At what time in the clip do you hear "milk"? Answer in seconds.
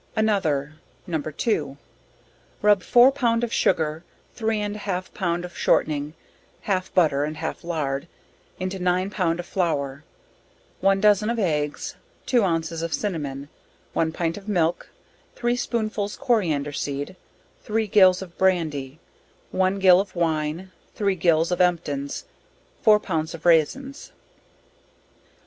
14.49-14.89